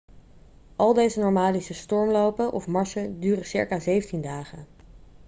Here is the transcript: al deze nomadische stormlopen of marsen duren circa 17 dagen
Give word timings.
al 0.75 0.93
deze 0.93 1.19
nomadische 1.19 1.73
stormlopen 1.73 2.51
of 2.51 2.67
marsen 2.67 3.19
duren 3.19 3.45
circa 3.45 3.79
17 3.79 4.21
dagen 4.21 4.67